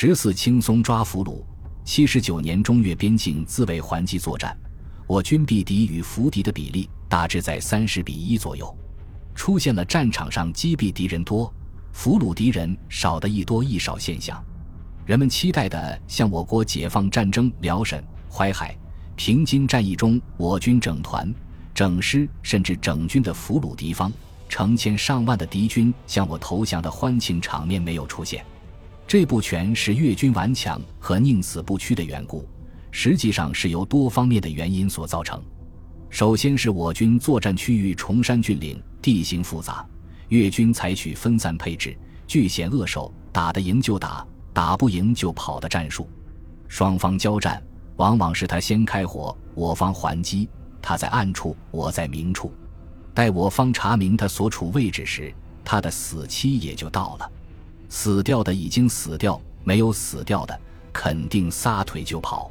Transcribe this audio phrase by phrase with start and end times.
[0.00, 1.42] 十四轻松抓俘虏。
[1.84, 4.56] 七十九年中越边境自卫还击作战，
[5.08, 8.72] 我军毙敌与俘敌的比例大致在三十比一左右，
[9.34, 11.52] 出现了战场上击毙敌人多，
[11.90, 14.40] 俘虏敌人少的一多一少现象。
[15.04, 18.78] 人们期待的像我国解放战争辽沈、淮海、
[19.16, 21.34] 平津战役中，我军整团、
[21.74, 24.12] 整师甚至整军的俘虏敌方，
[24.48, 28.44] 成千上万的敌军向我投降的欢庆场面没有出现。
[29.08, 32.46] 这不全是越军顽强和宁死不屈的缘故，
[32.90, 35.42] 实际上是由多方面的原因所造成。
[36.10, 39.82] 首先是我军作战区域崇山峻岭，地形复杂，
[40.28, 46.06] 越军采取分散配置、据险扼守、打得赢就打、打不赢就跑的战术。
[46.68, 47.62] 双方交战，
[47.96, 50.46] 往往是他先开火，我方还击；
[50.82, 52.52] 他在暗处，我在明处。
[53.14, 55.32] 待我方查明他所处位置时，
[55.64, 57.32] 他的死期也就到了。
[57.88, 60.60] 死掉的已经死掉，没有死掉的
[60.92, 62.50] 肯定撒腿就跑。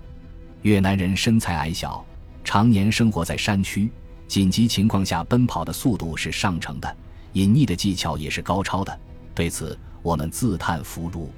[0.64, 2.04] 越南人身材矮小，
[2.44, 3.90] 常年生活在山区，
[4.28, 6.98] 紧急情况下奔跑的速度是上乘的，
[7.34, 9.00] 隐匿的技巧也是高超的。
[9.36, 11.32] 对此，我们自叹弗如。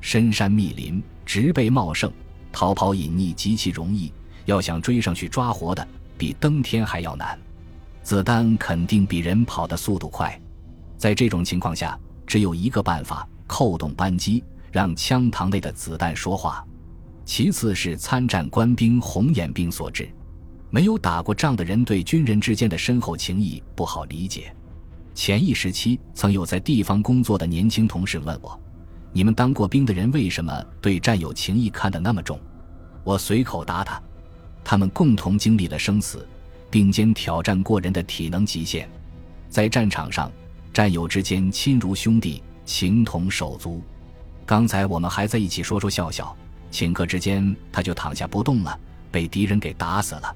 [0.00, 2.10] 深山密林，植被茂盛，
[2.50, 4.12] 逃跑隐匿极其容易，
[4.46, 7.38] 要想追上去抓活的，比登天还要难。
[8.02, 10.38] 子弹肯定比人跑的速度快，
[10.98, 13.26] 在这种情况下，只有一个办法。
[13.46, 14.42] 扣动扳机，
[14.72, 16.64] 让枪膛内的子弹说话。
[17.24, 20.08] 其次是参战官兵红眼病所致。
[20.70, 24.52] 没有打过仗的人对军人之间的深厚情谊不好理解。
[25.14, 28.60] 前一时期，曾有在地方工作的年轻同事问我
[29.12, 32.38] ：“你们当过兵的人为什么对战友情谊看得那么重？”
[33.04, 34.02] 我随口答他
[34.64, 36.26] ：“他们共同经历了生死，
[36.70, 38.90] 并肩挑战过人的体能极限，
[39.48, 40.28] 在战场上，
[40.72, 43.82] 战友之间亲如兄弟。”情同手足，
[44.46, 46.34] 刚才我们还在一起说说笑笑，
[46.70, 48.78] 顷刻之间他就躺下不动了，
[49.10, 50.34] 被敌人给打死了。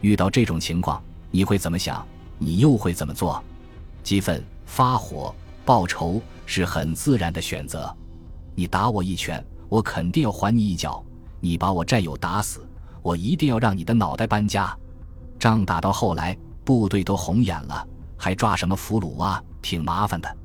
[0.00, 2.06] 遇到这种情况，你会怎么想？
[2.38, 3.42] 你又会怎么做？
[4.02, 7.94] 激愤、发火、报仇是很自然的选择。
[8.54, 11.04] 你打我一拳，我肯定要还你一脚；
[11.38, 12.66] 你把我战友打死，
[13.02, 14.76] 我一定要让你的脑袋搬家。
[15.38, 17.86] 仗打到后来，部队都红眼了，
[18.16, 19.42] 还抓什么俘虏啊？
[19.62, 20.36] 挺麻烦的。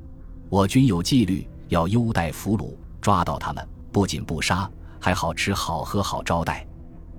[0.48, 4.70] 我军有纪律，要优待俘虏，抓到他们不仅不杀，
[5.00, 6.64] 还好吃好喝好招待；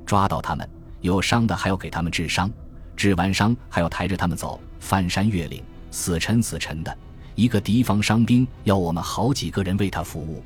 [0.05, 0.67] 抓到他们
[1.01, 2.49] 有伤的，还要给他们治伤，
[2.95, 5.61] 治完伤还要抬着他们走，翻山越岭，
[5.91, 6.97] 死沉死沉的。
[7.35, 10.41] 一个敌方伤兵要我们好几个人为他服务，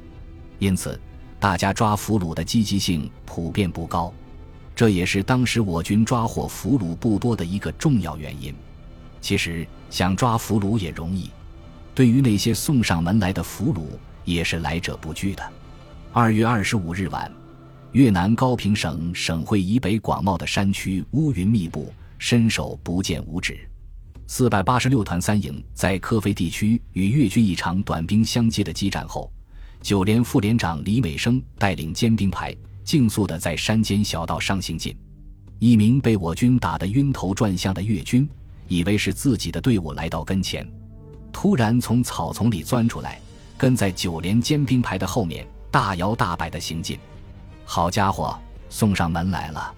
[0.58, 1.00] 因此
[1.40, 4.12] 大家抓俘虏的积极性普遍不高，
[4.76, 8.54] 这也是当时我军抓获俘虏不多的一个重要原因。
[9.22, 11.30] 其实想抓俘虏也容易。
[11.94, 13.84] 对于那些送上门来的俘虏，
[14.24, 15.44] 也是来者不拒的。
[16.12, 17.32] 二月二十五日晚，
[17.92, 23.60] 越南高平省省会以北广袤的山区乌云密布，伸手不见五指。
[24.28, 29.30] 四百八十六团三营在科菲地区与越军一场短兵相接的激战后，
[29.82, 34.96] 九连副连长李美生带领尖兵排，竞速的在山间小道上行进。
[35.60, 38.28] 一名被我军打得晕头转向的越军，
[38.68, 40.66] 以为是自己的队伍来到跟前。
[41.32, 43.20] 突然从草丛里钻出来，
[43.58, 46.98] 跟在九连尖兵排的后面，大摇大摆的行进。
[47.66, 48.38] 好家伙，
[48.70, 49.74] 送上门来了！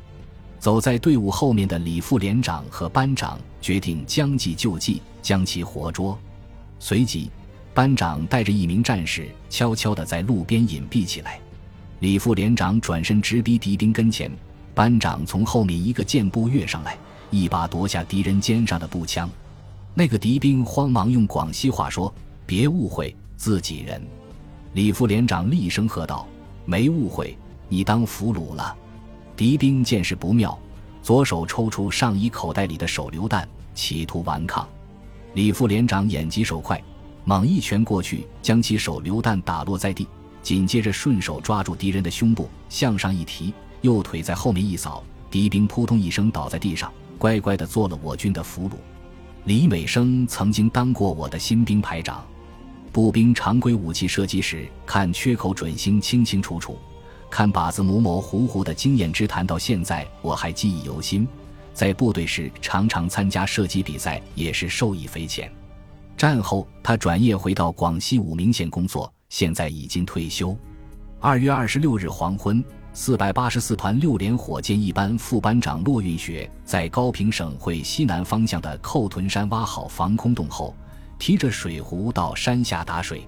[0.60, 6.18] 走在队伍后面的李副连长和班长决定将计就计，将其活捉。
[6.80, 7.30] 随即，
[7.74, 11.40] 班长带着一名战士悄悄地在路边隐蔽起来。
[12.00, 14.32] 李副连长转身直逼敌兵跟前，
[14.74, 16.98] 班长从后面一个箭步跃上来，
[17.30, 19.30] 一把夺下敌人肩上的步枪。
[19.96, 22.14] 那个敌兵慌忙用广西话说
[22.48, 24.02] ：“别误会，自己人。”
[24.74, 26.28] 李副连长厉声喝道
[26.66, 27.38] ：“没误会，
[27.70, 28.76] 你当俘虏了。”
[29.38, 30.58] 敌兵见势不妙，
[31.04, 34.68] 左手抽出上衣口袋里的手榴弹，企图顽抗。
[35.36, 36.82] 李副连长眼疾手快，
[37.24, 40.08] 猛一拳过去，将其手榴弹打落在地，
[40.42, 48.74] 紧接着顺手抓住敌人的胸部，向上一提，右腿在后面一扫，敌兵扑通一声倒在地上，乖乖地做了我军的俘虏。
[49.46, 52.26] 李美生曾经当过我的新兵排长，
[52.94, 56.78] 步兵常规武器射击时看缺口准星清清楚楚，
[57.30, 61.28] 看靶子模模糊糊的经验之谈到现在我还记忆犹新。
[61.74, 65.52] 在部队时常常参加射击比赛，也是受益匪浅。
[66.16, 70.58] 战后他转业回到广西武鸣县工作，现在已经退休。
[71.20, 72.64] 二月二十六日黄昏。
[72.96, 80.76] 四百八十四团六连火箭一班副班长骆运学在高平省会西南方向的寇屯山挖好防空洞后，
[81.18, 83.28] 提着水壶到山下打水。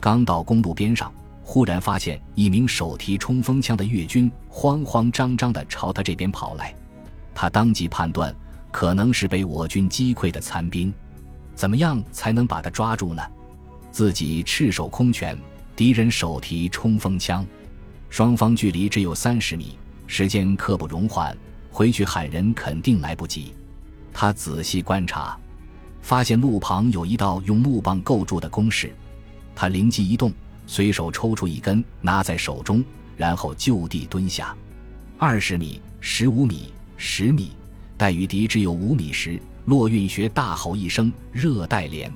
[0.00, 6.74] 刚到公路边上，忽然发现一名手提冲锋枪的越军慌慌张张地朝他这边跑来，
[7.32, 8.34] 他当即判断
[8.72, 10.92] 可能是被我军击溃的残兵。
[11.54, 13.22] 怎么样才能把他抓住呢？
[13.92, 15.38] 自己赤手空拳，
[15.76, 17.46] 敌人手提冲锋枪，
[18.08, 21.36] 双方距离只有三十米，时间刻不容缓，
[21.70, 23.52] 回去喊人肯定来不及。
[24.12, 25.38] 他仔细观察，
[26.00, 28.92] 发现路旁有一道用木棒构筑的工事，
[29.54, 30.32] 他灵机一动。
[30.68, 32.82] 随手抽出一根，拿在手中，
[33.16, 34.52] 然后就地蹲下。
[35.16, 37.52] 二十米、十五米、十米，
[37.96, 42.12] 待与敌只有五米时，骆运学大吼一声：“热带连！”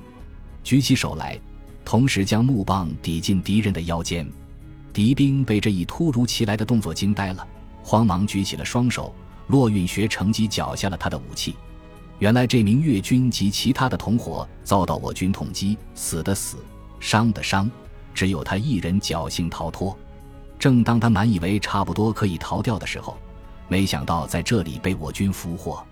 [0.65, 1.39] 举起手来，
[1.85, 4.29] 同时将木棒抵进敌人的腰间。
[4.93, 7.47] 敌兵被这一突如其来的动作惊呆了，
[7.81, 9.13] 慌忙举起了双手。
[9.47, 11.55] 骆运学乘机缴下了他的武器。
[12.19, 16.57] 原来这名越军及其他的同伙遭到我军痛击，死的死，
[16.99, 17.69] 伤的伤。
[18.13, 19.97] 只有他一人侥幸逃脱。
[20.57, 23.17] 正当他满以为差不多可以逃掉的时候，
[23.67, 25.83] 没想到在这里被我军俘获。